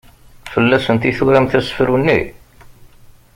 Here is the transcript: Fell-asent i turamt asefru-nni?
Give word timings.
Fell-asent 0.53 1.05
i 1.09 1.11
turamt 1.17 1.53
asefru-nni? 1.59 2.19